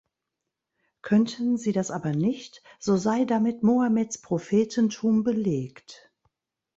Könnten 1.03 1.57
sie 1.57 1.73
das 1.73 1.91
aber 1.91 2.13
nicht, 2.13 2.63
so 2.79 2.97
sei 2.97 3.23
damit 3.23 3.61
Mohammeds 3.61 4.19
Prophetentum 4.19 5.21
belegt. 5.23 6.11